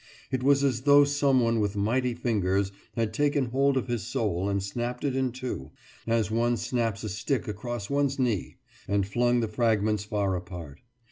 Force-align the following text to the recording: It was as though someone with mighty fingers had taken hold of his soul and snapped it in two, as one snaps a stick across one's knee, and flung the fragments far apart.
It 0.31 0.41
was 0.41 0.63
as 0.63 0.81
though 0.81 1.03
someone 1.03 1.59
with 1.59 1.75
mighty 1.75 2.15
fingers 2.15 2.71
had 2.95 3.13
taken 3.13 3.51
hold 3.51 3.77
of 3.77 3.87
his 3.87 4.01
soul 4.03 4.49
and 4.49 4.63
snapped 4.63 5.03
it 5.03 5.15
in 5.15 5.31
two, 5.31 5.69
as 6.07 6.31
one 6.31 6.57
snaps 6.57 7.03
a 7.03 7.07
stick 7.09 7.47
across 7.47 7.87
one's 7.87 8.17
knee, 8.17 8.57
and 8.87 9.05
flung 9.07 9.41
the 9.41 9.47
fragments 9.47 10.03
far 10.03 10.35
apart. 10.35 10.79